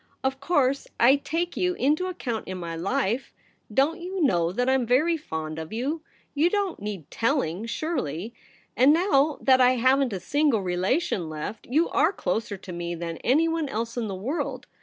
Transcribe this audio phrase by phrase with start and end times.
[0.23, 3.31] 'Of course, I take you into account in my life.
[3.71, 5.21] Don't you know that I'm very THE PRINCESS AT HOME.
[5.21, 6.01] i jc) fond of you?
[6.33, 8.33] You don't need telling, surely.
[8.75, 13.17] And now that I haven't a single relation left, you are closer to me than
[13.17, 14.65] anyone else In the world.